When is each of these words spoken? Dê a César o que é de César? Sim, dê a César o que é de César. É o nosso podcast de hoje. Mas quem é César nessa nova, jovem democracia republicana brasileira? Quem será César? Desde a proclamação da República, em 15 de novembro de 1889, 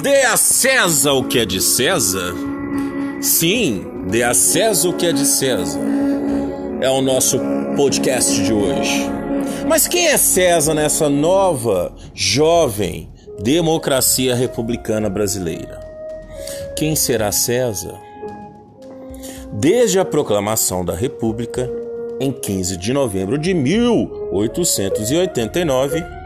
Dê 0.00 0.22
a 0.22 0.36
César 0.36 1.12
o 1.12 1.24
que 1.24 1.40
é 1.40 1.44
de 1.44 1.60
César? 1.60 2.32
Sim, 3.20 3.84
dê 4.08 4.22
a 4.22 4.32
César 4.32 4.88
o 4.88 4.94
que 4.94 5.06
é 5.06 5.12
de 5.12 5.26
César. 5.26 5.80
É 6.80 6.88
o 6.88 7.02
nosso 7.02 7.38
podcast 7.76 8.42
de 8.42 8.52
hoje. 8.52 9.10
Mas 9.68 9.86
quem 9.86 10.06
é 10.06 10.16
César 10.16 10.74
nessa 10.74 11.10
nova, 11.10 11.94
jovem 12.14 13.10
democracia 13.42 14.34
republicana 14.34 15.10
brasileira? 15.10 15.78
Quem 16.76 16.96
será 16.96 17.30
César? 17.30 17.94
Desde 19.52 19.98
a 19.98 20.04
proclamação 20.04 20.84
da 20.84 20.94
República, 20.94 21.70
em 22.18 22.32
15 22.32 22.78
de 22.78 22.92
novembro 22.92 23.36
de 23.36 23.52
1889, 23.52 26.21